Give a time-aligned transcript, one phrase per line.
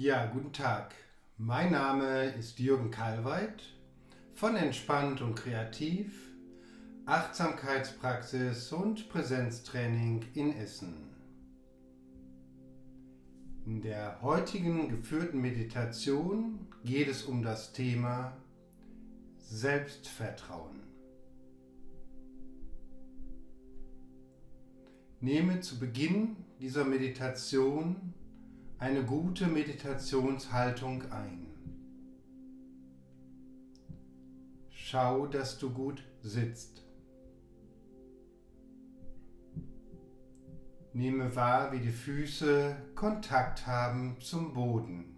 [0.00, 0.94] Ja, guten Tag.
[1.38, 3.64] Mein Name ist Jürgen Kalweit
[4.32, 6.12] von Entspannt und Kreativ,
[7.04, 10.94] Achtsamkeitspraxis und Präsenztraining in Essen.
[13.66, 18.36] In der heutigen geführten Meditation geht es um das Thema
[19.38, 20.78] Selbstvertrauen.
[25.20, 28.14] Nehme zu Beginn dieser Meditation
[28.78, 31.46] eine gute Meditationshaltung ein.
[34.70, 36.84] Schau, dass du gut sitzt.
[40.92, 45.16] Nehme wahr, wie die Füße Kontakt haben zum Boden.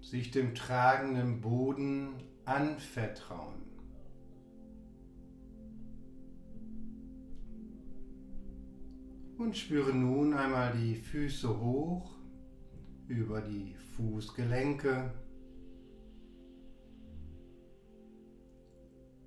[0.00, 2.14] Sich dem tragenden Boden
[2.44, 3.71] anvertrauen.
[9.42, 12.12] Und spüre nun einmal die Füße hoch
[13.08, 15.12] über die Fußgelenke,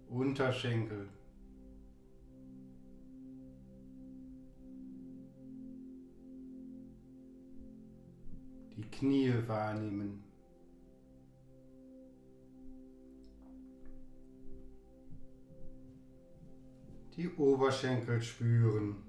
[0.08, 1.09] Unterschenkel.
[8.77, 10.23] Die Knie wahrnehmen.
[17.17, 19.05] Die Oberschenkel spüren.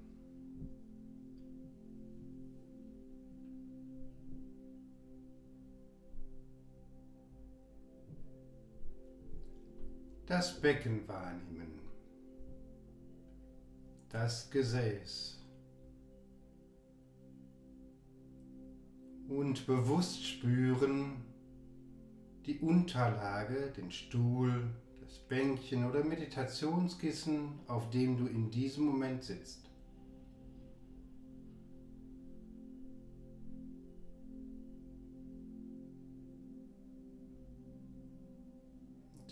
[10.27, 11.79] Das Becken wahrnehmen,
[14.09, 15.37] das Gesäß
[19.29, 21.23] und bewusst spüren
[22.45, 24.69] die Unterlage, den Stuhl,
[25.01, 29.66] das Bänkchen oder Meditationskissen, auf dem du in diesem Moment sitzt.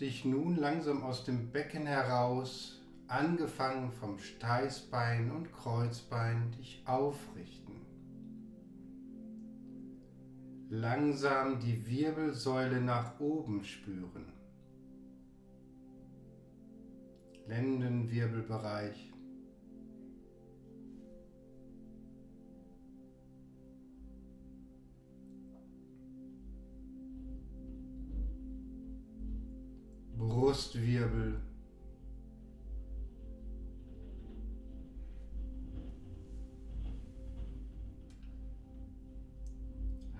[0.00, 7.86] Dich nun langsam aus dem Becken heraus, angefangen vom Steißbein und Kreuzbein, dich aufrichten.
[10.68, 14.32] Langsam die Wirbelsäule nach oben spüren.
[17.46, 19.12] Lendenwirbelbereich.
[30.18, 31.40] Brustwirbel.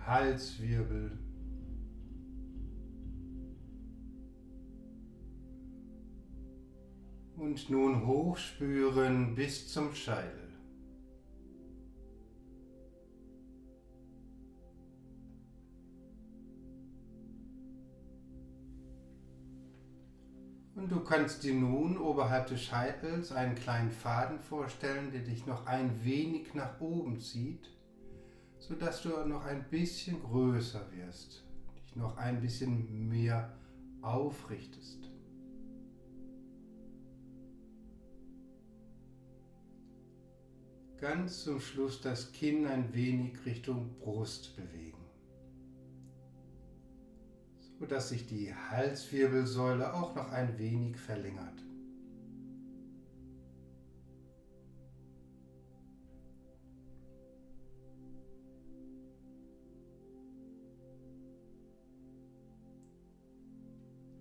[0.06, 1.18] Halswirbel.
[7.36, 10.45] Und nun hochspüren bis zum Scheitel.
[21.06, 26.54] Kannst dir nun oberhalb des Scheitels einen kleinen Faden vorstellen, der dich noch ein wenig
[26.54, 27.70] nach oben zieht,
[28.58, 31.44] sodass du noch ein bisschen größer wirst,
[31.76, 33.52] dich noch ein bisschen mehr
[34.02, 35.10] aufrichtest.
[40.98, 44.95] Ganz zum Schluss das Kinn ein wenig Richtung Brust bewegen
[47.78, 51.62] sodass sich die Halswirbelsäule auch noch ein wenig verlängert.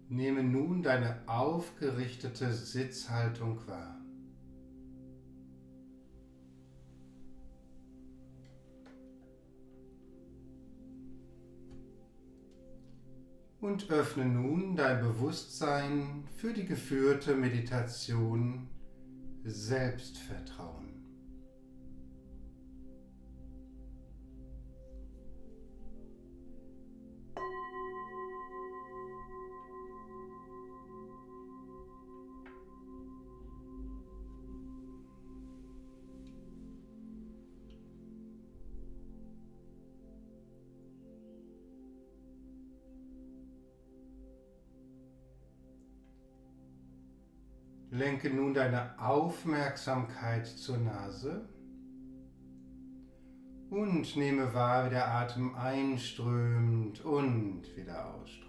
[0.09, 4.04] Nehme nun deine aufgerichtete Sitzhaltung wahr.
[13.65, 18.67] Und öffne nun dein Bewusstsein für die geführte Meditation
[19.43, 20.94] Selbstvertrauen.
[47.97, 51.47] Lenke nun deine Aufmerksamkeit zur Nase
[53.69, 58.44] und nehme wahr, wie der Atem einströmt und wieder ausströmt.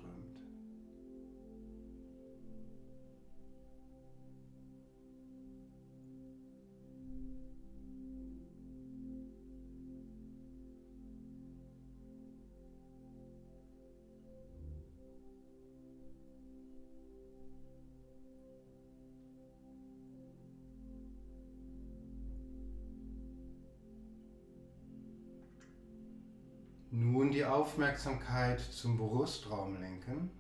[27.36, 30.30] Die Aufmerksamkeit zum Brustraum lenken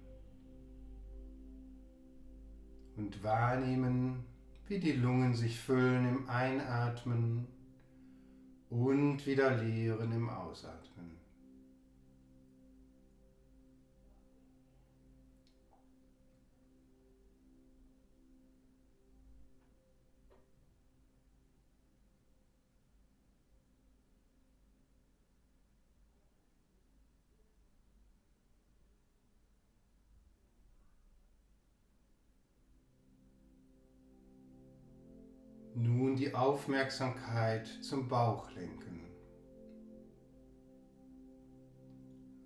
[2.96, 4.24] und wahrnehmen,
[4.66, 7.48] wie die Lungen sich füllen im Einatmen
[8.70, 11.25] und wieder leeren im Ausatmen.
[36.38, 39.04] Aufmerksamkeit zum Bauch lenken.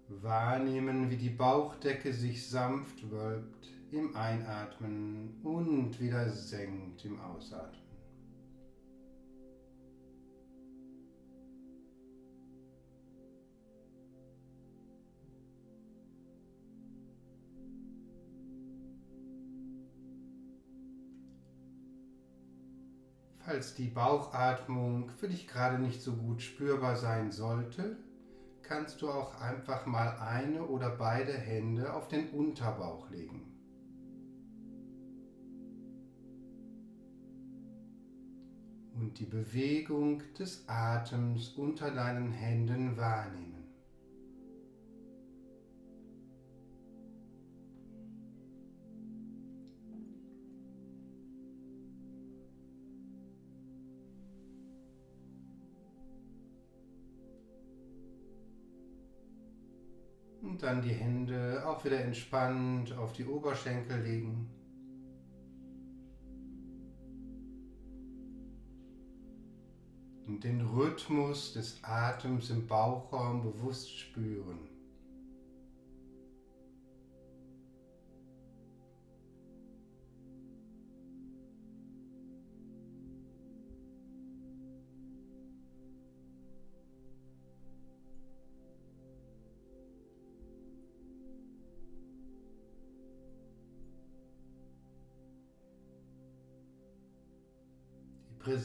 [0.08, 7.89] Wahrnehmen, wie die Bauchdecke sich sanft wölbt im Einatmen und wieder senkt im Ausatmen.
[23.50, 27.96] Falls die Bauchatmung für dich gerade nicht so gut spürbar sein sollte,
[28.62, 33.52] kannst du auch einfach mal eine oder beide Hände auf den Unterbauch legen.
[38.94, 43.59] Und die Bewegung des Atems unter deinen Händen wahrnehmen.
[60.60, 64.50] Dann die Hände auch wieder entspannt auf die Oberschenkel legen.
[70.26, 74.68] Und den Rhythmus des Atems im Bauchraum bewusst spüren.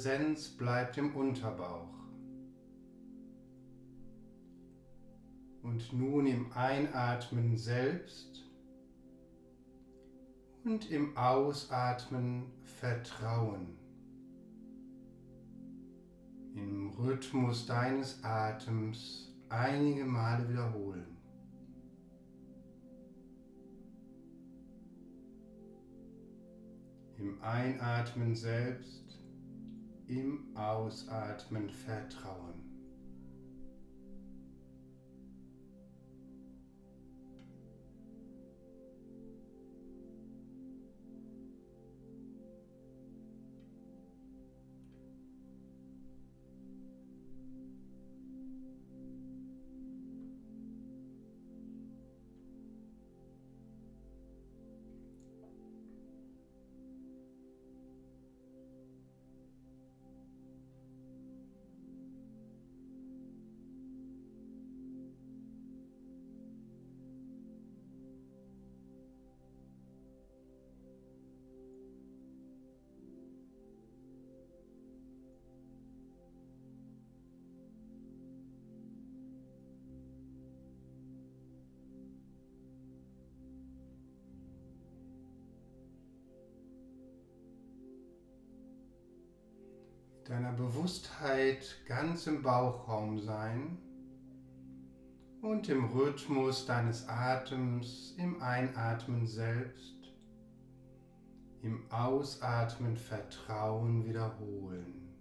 [0.06, 1.90] Präsenz bleibt im Unterbauch.
[5.64, 8.44] Und nun im Einatmen selbst
[10.64, 13.80] und im Ausatmen Vertrauen.
[16.54, 21.18] Im Rhythmus deines Atems einige Male wiederholen.
[27.18, 29.25] Im Einatmen selbst
[30.08, 32.65] im Ausatmen vertrauen.
[90.26, 93.78] Deiner Bewusstheit ganz im Bauchraum sein
[95.42, 99.94] und im Rhythmus deines Atems im Einatmen selbst,
[101.62, 105.15] im Ausatmen Vertrauen wiederholen.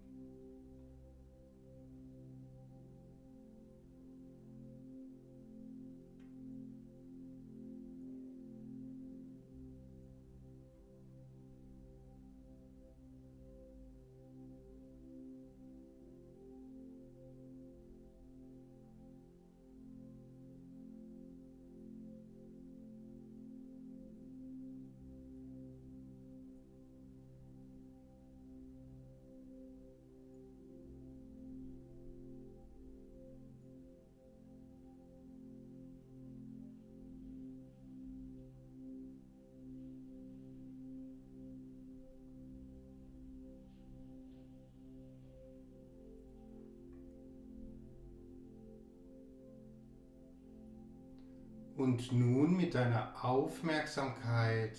[51.76, 54.78] Und nun mit deiner Aufmerksamkeit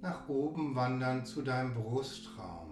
[0.00, 2.68] nach oben wandern zu deinem Brustraum.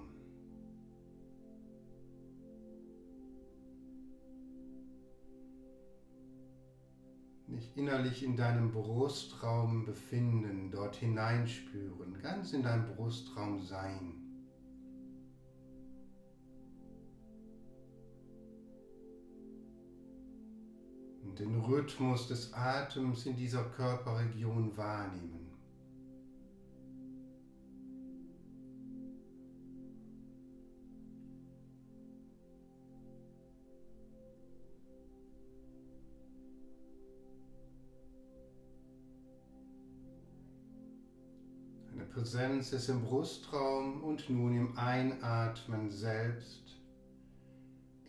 [7.48, 14.25] Dich innerlich in deinem Brustraum befinden, dort hineinspüren, ganz in deinem Brustraum sein.
[21.38, 25.46] Den Rhythmus des Atems in dieser Körperregion wahrnehmen.
[42.16, 46.62] Präsenz ist im Brustraum und nun im Einatmen selbst,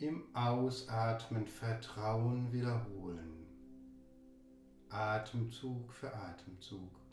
[0.01, 3.46] im Ausatmen Vertrauen wiederholen.
[4.89, 7.07] Atemzug für Atemzug.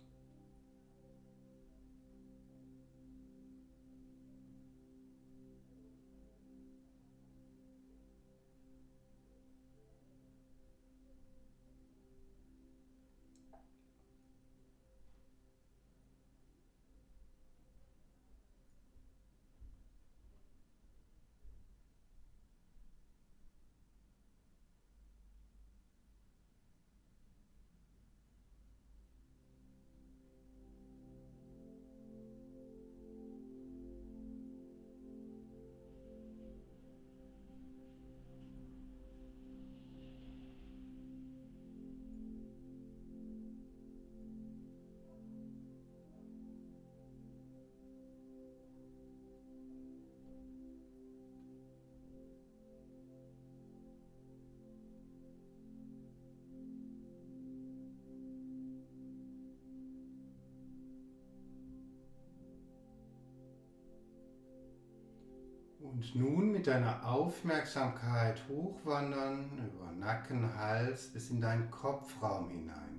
[65.95, 72.99] Und nun mit deiner Aufmerksamkeit hochwandern über Nacken, Hals bis in deinen Kopfraum hinein.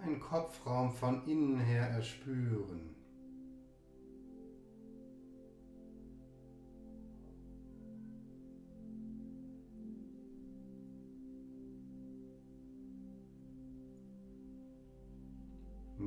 [0.00, 2.97] Einen Kopfraum von innen her erspüren.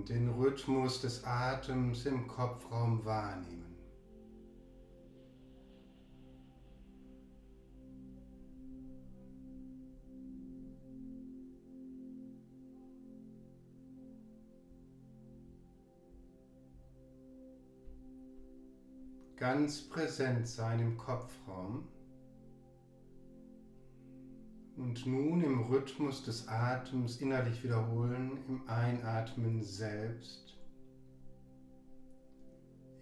[0.09, 3.61] Den Rhythmus des Atems im Kopfraum wahrnehmen.
[19.35, 21.87] Ganz präsent sein im Kopfraum.
[24.81, 30.57] Und nun im Rhythmus des Atems innerlich wiederholen, im Einatmen selbst,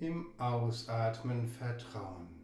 [0.02, 2.39] im Ausatmen vertrauen.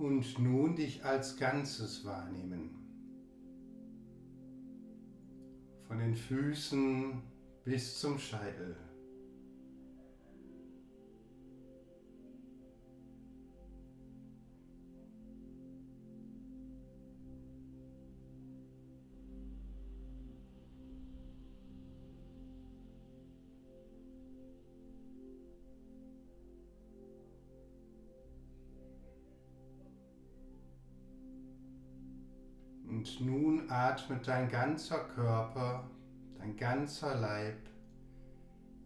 [0.00, 2.70] Und nun dich als Ganzes wahrnehmen.
[5.86, 7.22] Von den Füßen
[7.64, 8.76] bis zum Scheitel.
[33.18, 35.88] Und nun atmet dein ganzer Körper,
[36.38, 37.58] dein ganzer Leib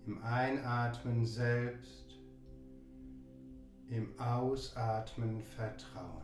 [0.07, 2.19] im Einatmen selbst,
[3.89, 6.23] im Ausatmen Vertrauen.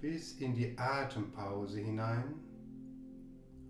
[0.00, 2.34] Bis in die Atempause hinein,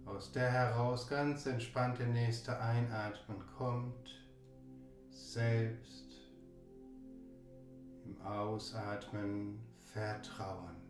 [0.05, 4.11] aus der heraus ganz entspannt der nächste Einatmen kommt,
[5.11, 6.17] selbst
[8.05, 10.83] im Ausatmen Vertrauen.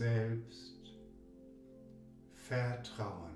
[0.00, 0.69] selbst
[2.50, 3.30] vertrauen.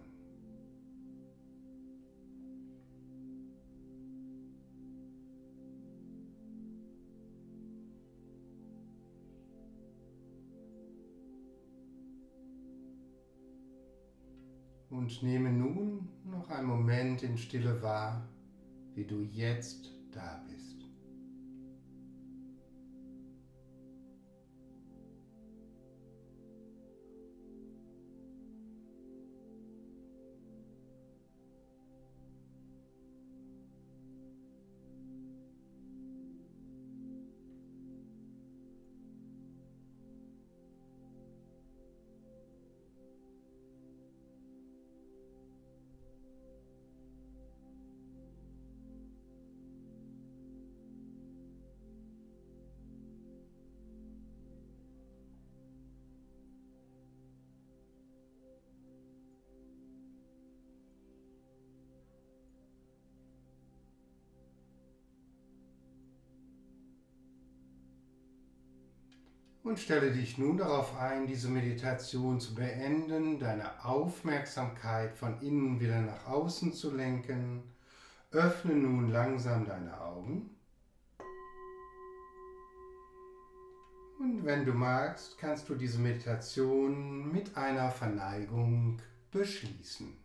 [14.90, 18.28] Und nehme nun noch einen Moment in Stille wahr,
[18.94, 20.73] wie du jetzt da bist.
[69.64, 76.02] Und stelle dich nun darauf ein, diese Meditation zu beenden, deine Aufmerksamkeit von innen wieder
[76.02, 77.62] nach außen zu lenken.
[78.30, 80.50] Öffne nun langsam deine Augen.
[84.18, 89.00] Und wenn du magst, kannst du diese Meditation mit einer Verneigung
[89.30, 90.23] beschließen.